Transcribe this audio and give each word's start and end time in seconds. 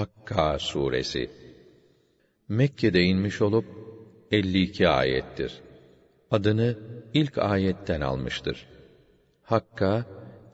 Hakka 0.00 0.58
suresi 0.58 1.30
Mekke'de 2.48 3.02
inmiş 3.02 3.42
olup 3.42 3.64
52 4.30 4.88
ayettir. 4.88 5.60
Adını 6.30 6.78
ilk 7.14 7.38
ayetten 7.38 8.00
almıştır. 8.00 8.66
Hakka 9.42 10.04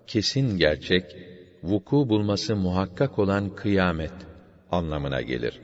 kesin 0.07 0.59
gerçek, 0.59 1.17
vuku 1.63 2.09
bulması 2.09 2.57
muhakkak 2.57 3.19
olan 3.19 3.55
kıyamet 3.55 4.13
anlamına 4.71 5.23
gelir. 5.23 5.61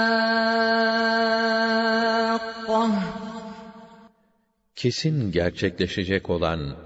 Kesin 4.76 5.32
gerçekleşecek 5.32 6.30
olan 6.30 6.76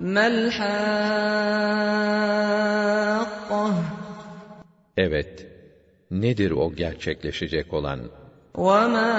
Mel-Hakkah. 0.00 0.90
Evet, 4.96 5.46
nedir 6.10 6.50
o 6.50 6.74
gerçekleşecek 6.74 7.72
olan? 7.74 8.10
وَمَا 8.54 9.12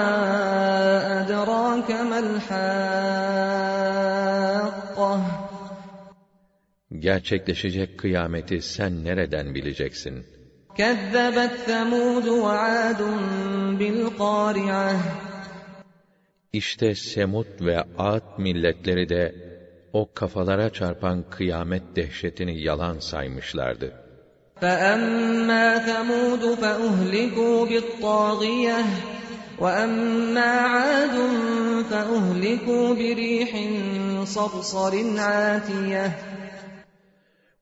أَدْرَاكَ 1.18 1.88
مَا 2.10 2.18
الْحَاقَّةُ 2.26 2.82
Gerçekleşecek 6.98 7.98
kıyameti 7.98 8.62
sen 8.62 9.04
nereden 9.04 9.54
bileceksin? 9.54 10.26
كَذَّبَتْ 10.76 11.54
ثَمُودُ 11.68 12.26
وَعَادٌ 12.28 13.00
بِالْقَارِعَةِ 13.78 14.96
İşte 16.52 16.94
Semud 16.94 17.46
ve 17.60 17.84
Ad 17.98 18.38
milletleri 18.38 19.08
de 19.08 19.34
o 19.92 20.08
kafalara 20.14 20.70
çarpan 20.70 21.24
kıyamet 21.30 21.96
dehşetini 21.96 22.62
yalan 22.62 22.98
saymışlardı. 22.98 23.92
فَأَمَّا 24.60 25.66
ثَمُودُ 25.88 26.44
فَأُهْلِكُوا 26.62 27.58
بِالطَّاغِيَةِ 27.70 28.80
وَأَمَّا 29.62 30.52
عَادٌ 30.74 31.14
فَأُهْلِكُوا 31.90 32.86
بِرِيحٍ 33.00 33.50
صَرْصَرٍ 34.36 34.94
عَاتِيَةٍ 35.18 36.10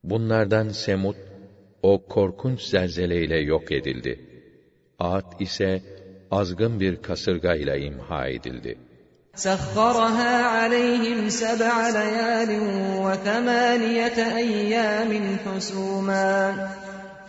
Bunlardan 0.04 0.68
Semud, 0.68 1.16
o 1.84 2.06
korkunç 2.06 2.60
zelzeleyle 2.60 3.38
yok 3.38 3.72
edildi. 3.72 4.20
Ad 4.98 5.40
ise 5.40 5.82
azgın 6.30 6.80
bir 6.80 7.02
kasırga 7.02 7.54
ile 7.54 7.80
imha 7.80 8.28
edildi. 8.28 8.78
سَخَّرَهَا 9.34 10.34
عَلَيْهِمْ 10.56 11.18
سَبْعَ 11.42 11.74
لَيَالٍ 11.98 12.50
وَثَمَانِيَةَ 13.04 14.18
أَيَّامٍ 14.42 15.10
حُسُومًا 15.44 16.34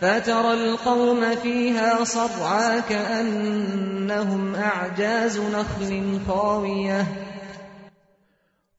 فَتَرَى 0.00 0.52
الْقَوْمَ 0.60 1.22
فِيهَا 1.44 2.04
صَرْعَىٰ 2.04 2.72
كَأَنَّهُمْ 2.92 4.54
أَعْجَازُ 4.54 5.34
نَخْلٍ 5.56 5.90
خَاوِيَةٍ 6.26 7.04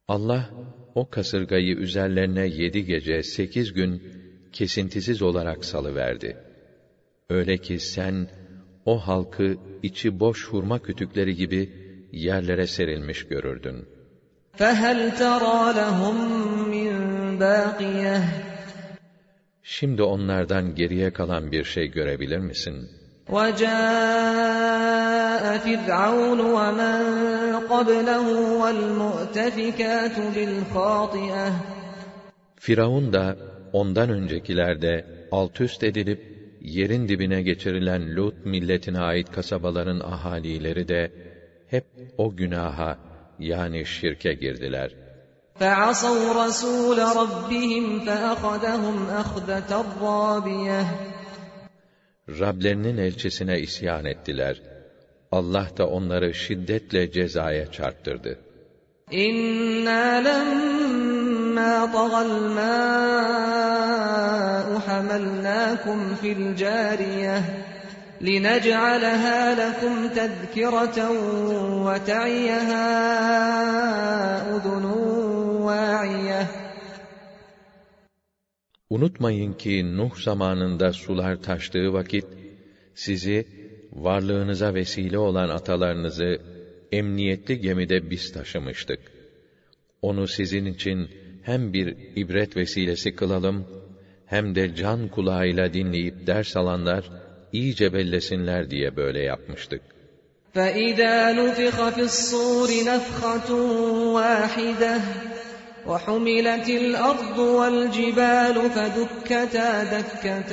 Allah, 0.08 0.50
o 0.96 1.10
kasırgayı 1.10 1.76
üzerlerine 1.76 2.48
yedi 2.48 2.86
gece, 2.86 3.24
sekiz 3.24 3.74
gün 3.74 4.04
kesintisiz 4.58 5.22
olarak 5.22 5.66
salıverdi. 5.66 6.38
Öyle 7.30 7.58
ki 7.58 7.80
sen, 7.80 8.28
o 8.86 9.00
halkı 9.08 9.58
içi 9.84 10.20
boş 10.20 10.48
hurma 10.48 10.80
kütükleri 10.80 11.36
gibi 11.36 11.70
yerlere 12.12 12.68
serilmiş 12.68 13.28
görürdün. 13.28 13.86
فَهَلْ 14.60 15.00
تَرَى 15.12 15.60
لَهُم 15.80 16.18
مِّن 16.74 16.94
بَاقِيَةٍ 17.40 18.22
Şimdi 19.64 20.04
onlardan 20.04 20.76
geriye 20.76 21.14
kalan 21.14 21.52
bir 21.52 21.64
şey 21.64 21.88
görebilir 21.88 22.38
misin? 22.38 22.90
وَجَاءَ 23.28 24.84
فِرْعَوْنُ 25.66 26.40
وَمَن 26.58 27.02
قَبْلَهُ 27.74 28.28
وَالْمُؤْتَفِكَاتُ 28.62 30.18
بِالْخَاطِئَةِ 30.36 31.52
Firavun 32.56 33.14
da 33.14 33.38
ondan 33.74 34.10
öncekiler 34.10 34.82
de 34.82 35.06
alt 35.32 35.62
üst 35.62 35.84
edilip 35.84 36.20
yerin 36.62 37.08
dibine 37.08 37.42
geçirilen 37.42 38.16
Lut 38.16 38.46
milletine 38.46 39.00
ait 39.00 39.32
kasabaların 39.32 40.00
ahalileri 40.00 40.88
de 40.88 41.12
hep 41.68 41.86
o 42.18 42.36
günaha 42.36 42.98
yani 43.40 43.86
şirke 43.86 44.34
girdiler. 44.34 44.92
فَعَصَوْا 45.60 46.28
رَسُولَ 46.44 47.00
رَبِّهِمْ 47.22 47.86
فَأَخَذَهُمْ 48.06 48.98
أَخْذَةً 49.22 49.72
رَّابِيَةً 50.02 50.86
Rablerinin 52.30 52.98
elçisine 52.98 53.60
isyan 53.60 54.06
ettiler. 54.06 54.62
Allah 55.32 55.68
da 55.78 55.88
onları 55.88 56.34
şiddetle 56.34 57.12
cezaya 57.12 57.72
çarptırdı. 57.72 58.40
إِنَّا 59.12 60.24
لَمَّا 60.28 60.67
طَغَى 61.98 62.22
الْمَاءُ 62.32 63.44
حَمَلْنَاكُمْ 64.88 66.16
فِي 66.22 66.30
الْجَارِيَةِ 66.32 67.38
لِنَجْعَلَهَا 68.22 69.40
لَكُمْ 69.64 69.94
تَذْكِرَةً 70.20 70.98
وَتَعِيَهَا 71.86 72.88
أُذُنٌ 74.56 74.86
وَاعِيَةٌ 75.68 76.46
Unutmayın 78.90 79.54
ki 79.54 79.98
Nuh 79.98 80.16
zamanında 80.16 80.94
sular 80.94 81.36
taştığı 81.36 81.94
vakit 81.94 82.26
sizi 82.96 83.48
varlığınıza 83.92 84.74
vesile 84.74 85.18
olan 85.18 85.50
atalarınızı 85.50 86.42
emniyetli 86.92 87.60
gemide 87.60 88.10
biz 88.10 88.32
taşımıştık. 88.32 89.00
Onu 90.02 90.28
sizin 90.28 90.66
için 90.66 91.10
hem 91.48 91.74
bir 91.74 91.98
ibret 92.16 92.58
vesilesi 92.58 93.16
kılalım 93.16 93.66
hem 94.26 94.56
de 94.56 94.76
can 94.76 95.08
kulağıyla 95.08 95.74
dinleyip 95.74 96.28
ders 96.28 96.58
alanlar 96.58 97.04
iyice 97.54 97.94
bellesinler 97.94 98.70
diye 98.70 98.96
böyle 98.96 99.22
yapmıştık. 99.24 99.82
فَإِذَا 100.56 101.18
نُفِخَ 101.40 101.78
فِي 101.96 102.04
الصُّورِ 102.12 102.70
نَفْخَةٌ 102.92 103.50
وَاحِدَةٌ 104.18 104.96
وَحُمِلَتِ 105.90 106.68
الْأَرْضُ 106.82 107.38
وَالْجِبَالُ 107.60 108.56
فَدُكَّتَا 108.76 109.70
دَكَّةً 109.96 110.52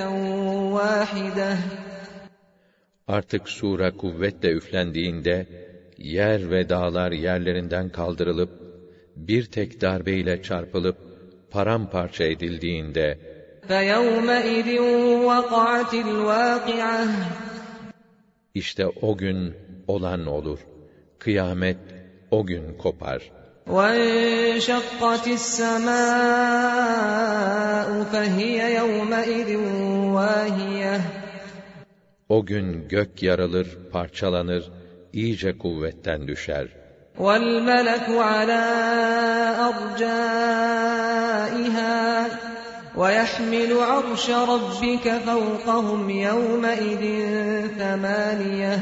وَاحِدَةً 0.77 1.57
Artık 3.09 3.49
sura 3.49 3.97
kuvvetle 3.97 4.51
üflendiğinde 4.51 5.47
yer 5.99 6.51
ve 6.51 6.69
dağlar 6.69 7.13
yerlerinden 7.13 7.89
kaldırılıp 7.89 8.64
bir 9.17 9.45
tek 9.45 9.81
darbeyle 9.81 10.43
çarpılıp 10.43 10.97
paramparça 11.51 12.25
edildiğinde 12.25 13.19
فَيَوْمَئِذٍ 13.69 14.69
وَقَعَتِ 15.29 15.93
الْوَاقِعَةُ 16.07 17.09
işte 18.55 18.87
o 18.87 19.17
gün 19.17 19.55
olan 19.89 20.27
olur. 20.27 20.59
Kıyamet 21.19 21.79
o 22.31 22.47
gün 22.47 22.75
kopar. 22.79 23.31
وَانشَقَّتِ 23.67 25.27
السَّمَاءُ 25.39 25.91
فَهِيَ 28.13 28.59
يَوْمَئِذٍ 28.79 29.51
وَاهِيَةٌ 30.17 31.01
O 32.29 32.47
gün 32.47 32.89
gök 32.89 33.23
yarılır, 33.23 33.79
parçalanır, 33.93 34.71
iyice 35.13 35.59
kuvvetten 35.59 36.29
düşer. 36.29 36.69
وَالْمَلَكُ 37.19 38.09
عَلَى 38.09 38.65
أَرْجَائِهَا 39.69 41.11
وَيَحْمِلُ 42.97 43.71
عَرْشَ 43.91 44.31
رَبِّكَ 44.31 45.07
فَوْقَهُمْ 45.29 46.11
يَوْمَئِذٍ 46.11 47.03
ثَمَانِيَةٌ 47.79 48.79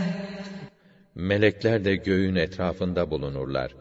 Melekler 1.14 1.84
de 1.84 1.96
göğün 1.96 2.34
etrafında 2.34 3.10
bulunurlar. 3.10 3.74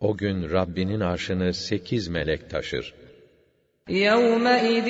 O 0.00 0.16
gün 0.16 0.50
Rabbinin 0.50 1.00
arşını 1.00 1.54
sekiz 1.54 2.08
melek 2.08 2.50
taşır. 2.50 2.94
يَوْمَئِذٍ 3.88 4.88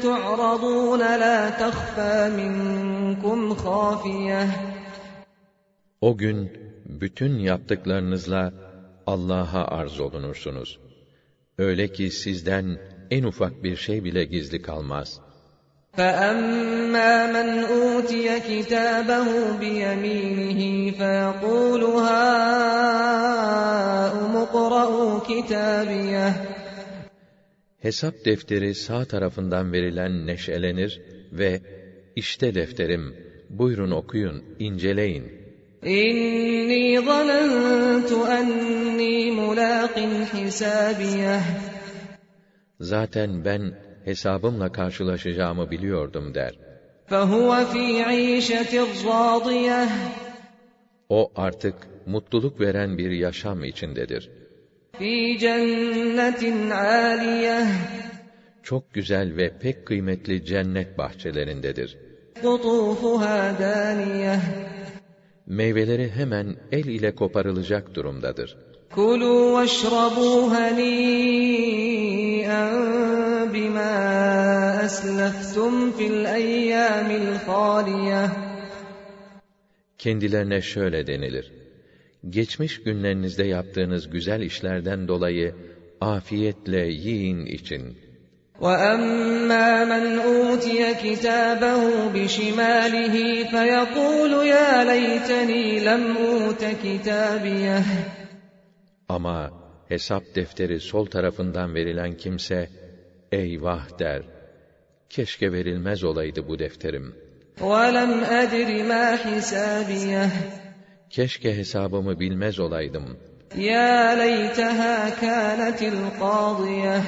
تُعْرَضُونَ 0.00 1.02
لَا 1.22 1.50
تَخْفَى 1.62 2.30
مِنكُمْ 2.38 3.54
خَافِيَةٌ 3.54 4.46
O 6.00 6.16
gün 6.16 6.65
bütün 6.86 7.38
yaptıklarınızla 7.38 8.52
Allah'a 9.06 9.64
arz 9.64 10.00
olunursunuz. 10.00 10.78
Öyle 11.58 11.88
ki 11.88 12.10
sizden 12.10 12.78
en 13.10 13.22
ufak 13.22 13.62
bir 13.62 13.76
şey 13.76 14.04
bile 14.04 14.24
gizli 14.24 14.62
kalmaz. 14.62 15.20
فَأَمَّا 15.96 17.12
مَنْ 17.36 17.48
أُوتِيَ 17.64 18.28
كِتَابَهُ 18.48 19.28
بِيَمِينِهِ 19.60 20.62
فَيَقُولُ 20.98 21.82
فيقول 21.82 21.82
هاؤم 22.04 23.12
اقرءوا 24.36 25.20
كتابيه 25.28 26.28
Hesap 27.82 28.24
defteri 28.24 28.74
sağ 28.74 29.04
tarafından 29.04 29.72
verilen 29.72 30.26
neşelenir 30.26 31.00
ve 31.32 31.60
işte 32.16 32.54
defterim, 32.54 33.16
buyurun 33.50 33.90
okuyun, 33.90 34.44
inceleyin. 34.58 35.35
إني 35.86 37.00
ظننت 37.00 38.12
أني 38.12 39.30
ملاق 39.30 39.96
حسابيه 40.32 41.40
Zaten 42.80 43.44
ben 43.44 43.72
hesabımla 44.04 44.72
karşılaşacağımı 44.72 45.70
biliyordum 45.70 46.34
der. 46.34 46.52
فهو 47.10 47.64
في 47.72 48.04
عيشة 48.04 48.72
راضية 49.04 49.88
O 51.08 51.32
artık 51.36 51.74
mutluluk 52.06 52.60
veren 52.60 52.98
bir 52.98 53.10
yaşam 53.10 53.64
içindedir. 53.64 54.30
في 54.98 55.38
جنة 55.38 56.72
عالية 56.72 57.66
Çok 58.62 58.94
güzel 58.94 59.36
ve 59.36 59.50
pek 59.58 59.86
kıymetli 59.86 60.44
cennet 60.44 60.98
bahçelerindedir. 60.98 61.96
قطوفها 62.42 63.52
دانية 63.52 64.36
meyveleri 65.47 66.09
hemen 66.09 66.55
el 66.71 66.85
ile 66.85 67.15
koparılacak 67.15 67.95
durumdadır. 67.95 68.57
Kulu 68.91 69.61
veşrabu 69.61 70.51
hani'en 70.51 71.87
esleftum 74.85 75.91
fil 75.91 76.25
eyyamil. 76.25 77.27
Kendilerine 79.97 80.61
şöyle 80.61 81.07
denilir. 81.07 81.51
Geçmiş 82.29 82.83
günlerinizde 82.83 83.43
yaptığınız 83.43 84.09
güzel 84.09 84.41
işlerden 84.41 85.07
dolayı 85.07 85.55
afiyetle 86.01 86.87
yiyin 86.87 87.45
için.'' 87.45 88.06
وأما 88.60 89.84
من 89.84 90.18
أوتي 90.18 90.94
كتابه 90.94 92.08
بشماله 92.14 93.44
فيقول 93.44 94.46
يا 94.46 94.84
ليتني 94.84 95.80
لم 95.80 96.16
أوت 96.16 96.64
كتابيه 96.84 97.84
Ama 99.08 99.50
hesap 99.88 100.34
defteri 100.34 100.80
sol 100.80 101.06
tarafından 101.06 101.74
verilen 101.74 102.16
kimse, 102.16 102.68
eyvah 103.32 103.98
der, 103.98 104.22
keşke 105.10 105.52
verilmez 105.52 106.04
olaydı 106.04 106.48
bu 106.48 106.58
defterim. 106.58 107.14
ولم 107.60 108.12
أدر 108.24 108.68
ما 108.90 109.16
حسابيه 109.16 110.28
Keşke 111.10 111.56
hesabımı 111.56 112.20
bilmez 112.20 112.58
olaydım. 112.58 113.16
يا 113.56 114.14
ليتها 114.14 115.10
كانت 115.20 115.82
القاضية 115.82 117.02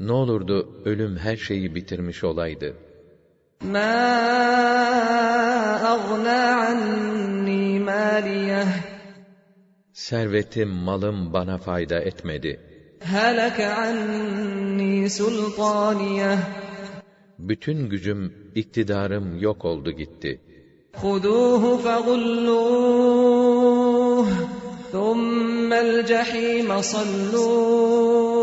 Ne 0.00 0.12
olurdu 0.12 0.82
ölüm 0.84 1.16
her 1.16 1.36
şeyi 1.36 1.74
bitirmiş 1.74 2.24
olaydı. 2.24 2.74
ما 3.74 3.96
أغنى 5.94 6.42
عني 6.62 7.78
ماليه 7.88 8.66
Servetim, 9.92 10.68
malım 10.68 11.32
bana 11.32 11.58
fayda 11.58 11.98
etmedi. 12.00 12.52
هلك 13.14 13.60
عني 13.60 15.08
سلطانيه 15.08 16.38
Bütün 17.38 17.88
gücüm, 17.88 18.20
iktidarım 18.54 19.38
yok 19.38 19.64
oldu 19.64 19.90
gitti. 19.90 20.40
خذوه 21.02 21.62
فغلوه 22.80 23.10
ثم 24.92 25.72
الجحيم 25.72 26.82
صلوه 26.82 28.33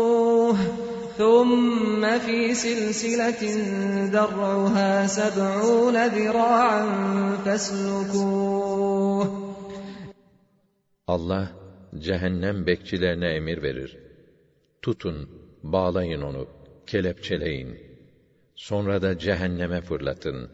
ثم 1.18 2.18
في 2.18 2.54
سلسلة 2.54 3.42
درعها 4.12 5.06
سبعون 5.06 6.06
ذراعا 6.06 6.86
فاسلكوه 7.44 9.48
Allah, 11.08 11.48
cehennem 11.98 12.66
bekçilerine 12.66 13.28
emir 13.28 13.62
verir. 13.62 13.98
Tutun, 14.82 15.28
bağlayın 15.62 16.22
onu, 16.22 16.46
kelepçeleyin. 16.86 17.76
Sonra 18.56 19.02
da 19.02 19.18
cehenneme 19.18 19.80
fırlatın. 19.80 20.50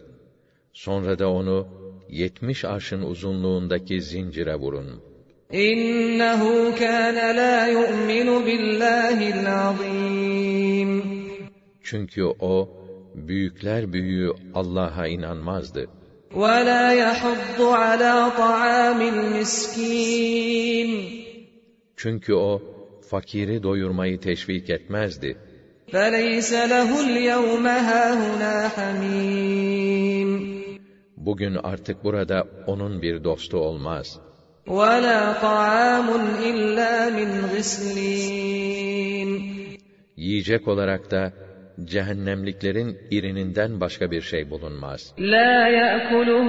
Sonra 0.72 1.18
da 1.18 1.30
onu 1.30 1.66
yetmiş 2.08 2.64
arşın 2.64 3.02
uzunluğundaki 3.02 4.02
zincire 4.02 4.54
vurun. 4.54 5.00
إنه 5.68 6.42
كان 6.82 7.18
لا 7.40 7.56
يؤمن 7.76 8.28
بالله 8.46 9.18
العظيم 9.34 10.27
Çünkü 11.88 12.24
o, 12.40 12.68
büyükler 13.14 13.92
büyüğü 13.92 14.32
Allah'a 14.54 15.06
inanmazdı. 15.06 15.88
ولا 16.34 16.84
يحض 17.04 17.58
على 17.60 18.14
طعام 18.42 19.00
المسكين 19.14 20.90
Çünkü 21.96 22.34
o, 22.34 22.62
fakiri 23.10 23.62
doyurmayı 23.62 24.20
teşvik 24.20 24.70
etmezdi. 24.70 25.36
فليس 25.92 26.52
له 26.52 26.90
اليوم 27.06 27.66
هاهنا 27.66 28.54
حميم 28.76 30.30
Bugün 31.16 31.54
artık 31.54 32.04
burada 32.04 32.46
onun 32.66 33.02
bir 33.02 33.24
dostu 33.24 33.58
olmaz. 33.58 34.20
ولا 34.66 35.32
طعام 35.42 36.08
إلا 36.50 37.10
من 37.10 37.30
غسلين 37.52 39.30
Yiyecek 40.16 40.68
olarak 40.68 41.10
da 41.10 41.32
cehennemliklerin 41.84 42.98
irininden 43.10 43.80
başka 43.80 44.10
bir 44.10 44.20
şey 44.20 44.50
bulunmaz. 44.50 45.14
لا 45.18 45.68
يأكله 45.80 46.48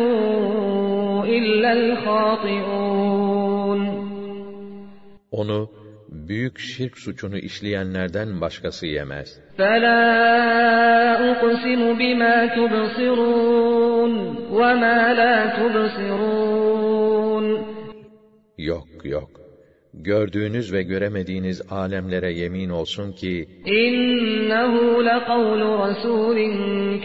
إلا 1.38 1.70
الخاطئون 1.80 3.82
Onu 5.32 5.70
büyük 6.10 6.60
şirk 6.60 6.98
suçunu 6.98 7.38
işleyenlerden 7.38 8.42
başkası 8.42 8.86
yemez. 8.88 9.40
فلا 9.58 10.02
أقسم 11.32 11.82
بما 12.00 12.36
تبصرون 12.56 14.14
وما 14.60 15.00
لا 15.20 15.36
تبصرون 15.58 17.46
Yok 18.58 18.88
yok. 19.04 19.39
Gördüğünüz 20.00 20.74
ve 20.74 20.84
göremediğiniz 20.84 21.62
alemlere 21.70 22.34
yemin 22.34 22.70
olsun 22.70 23.12
ki 23.12 23.48
إنه 23.68 24.74
لقول 25.10 25.62
رسول 25.86 26.38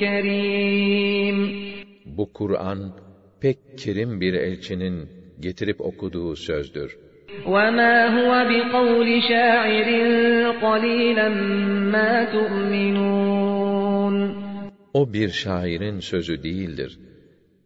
كريم 0.01 1.37
bu 2.07 2.33
Kur'an 2.33 2.93
pek 3.41 3.59
kerim 3.79 4.21
bir 4.21 4.35
elçinin 4.35 5.09
getirip 5.41 5.81
okuduğu 5.81 6.37
sözdür. 6.37 6.97
وما 7.47 7.97
هو 8.17 8.33
بقول 8.51 9.09
شاعر 9.31 9.89
قليلا 10.67 11.29
ما 11.95 12.13
تؤمنون 12.35 13.81
O 14.95 15.13
bir 15.13 15.29
şairin 15.29 16.01
sözü 16.01 16.43
değildir. 16.43 16.99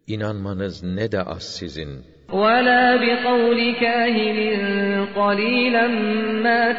İnanmanız 0.07 0.83
ne 0.83 1.11
de 1.11 1.21
az 1.21 1.43
sizin. 1.43 1.89
ولا 2.33 2.95
بقول 2.95 3.73
كاهن 3.81 4.39
قليلا 5.15 5.87
ما 6.43 6.71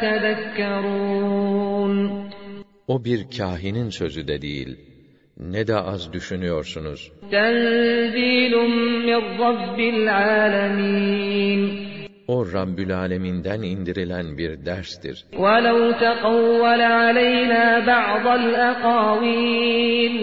تذكرون 0.96 1.56
O 2.88 3.04
bir 3.04 3.20
kahinin 3.38 3.90
sözü 3.90 4.28
de 4.28 4.42
değil. 4.42 4.76
Ne 5.40 5.66
de 5.66 5.74
az 5.76 6.12
düşünüyorsunuz. 6.12 7.12
تنزيل 7.32 8.54
من 9.06 9.20
رب 9.40 9.78
العالمين 9.94 11.60
O 12.28 12.52
Rabbül 12.52 12.94
Alemin'den 12.96 13.62
indirilen 13.62 14.38
bir 14.38 14.66
derstir. 14.66 15.24
ولو 15.38 15.92
تقول 15.92 16.80
علينا 16.80 17.86
بعض 17.86 18.26
الأقاويل 18.40 20.14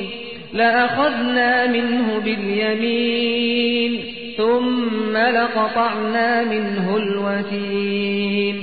لأخذنا 0.53 1.68
منه 1.68 2.20
باليمين 2.25 3.92
ثم 4.38 5.18
لقطعنا 5.18 6.44
منه 6.44 6.98
الوتين 6.98 8.58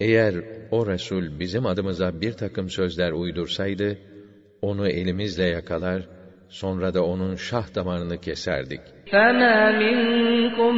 Eğer 0.00 0.34
o 0.70 0.86
Resul 0.86 1.38
bizim 1.40 1.66
adımıza 1.66 2.20
bir 2.20 2.32
takım 2.32 2.70
sözler 2.70 3.12
uydursaydı, 3.12 3.98
onu 4.62 4.88
elimizle 4.88 5.44
yakalar, 5.44 6.02
sonra 6.48 6.94
da 6.94 7.04
onun 7.04 7.36
şah 7.36 7.74
damarını 7.74 8.20
keserdik. 8.20 8.80
فما 9.12 9.60
منكم 9.82 10.74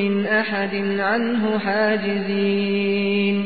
من 0.00 0.14
أحد 0.26 0.74
عنه 1.10 1.58
حاجزين 1.58 3.36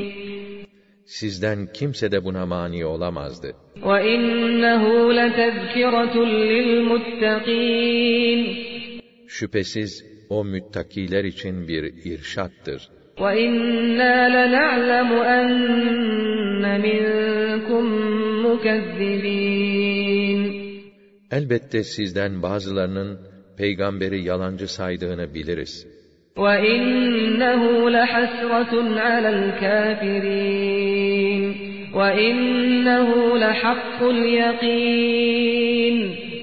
Sizden 1.04 1.66
kimse 1.72 2.12
de 2.12 2.24
buna 2.24 2.46
mani 2.46 2.86
olamazdı. 2.86 3.54
وإنه 3.82 5.12
لتذكرة 5.12 6.16
للمتقين 6.52 8.40
Şüphesiz 9.30 10.04
o 10.30 10.44
müttakiler 10.44 11.24
için 11.24 11.68
bir 11.68 11.84
irşattır. 12.12 12.88
وَإِنَّا 13.16 14.16
لَنَعْلَمُ 14.36 15.10
أَنَّ 15.38 16.64
مِنكُم 16.86 17.84
مُكَذِّبِينَ 18.46 20.40
Elbette 21.30 21.82
sizden 21.84 22.42
bazılarının 22.42 23.20
peygamberi 23.58 24.24
yalancı 24.24 24.68
saydığını 24.68 25.34
biliriz. 25.34 25.86
وَإِنَّهُ 26.36 27.90
لَحَسْرَةٌ 27.96 28.72
عَلَى 29.06 29.30
الْكَافِرِينَ 29.38 30.86
وَإِنَّهُ 31.98 33.08
لَحَقُّ 33.44 33.98
الْيَقِينِ 34.02 35.69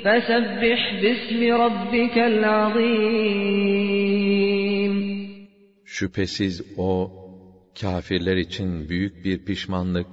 Fesebbih 0.09 0.83
bismi 1.03 1.49
rabbikel 1.63 2.37
azim. 2.65 3.59
Şüphesiz 5.85 6.63
o 6.77 7.11
kafirler 7.81 8.37
için 8.37 8.89
büyük 8.89 9.25
bir 9.25 9.39
pişmanlık 9.39 10.07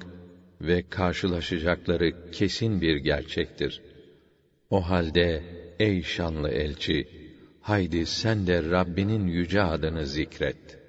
ve 0.61 0.83
karşılaşacakları 0.89 2.13
kesin 2.31 2.81
bir 2.81 2.95
gerçektir. 2.95 3.81
O 4.69 4.89
halde 4.89 5.43
ey 5.79 6.01
şanlı 6.01 6.49
elçi 6.49 7.07
haydi 7.61 8.05
sen 8.05 8.47
de 8.47 8.63
Rabbinin 8.71 9.27
yüce 9.27 9.61
adını 9.61 10.05
zikret.'' 10.05 10.84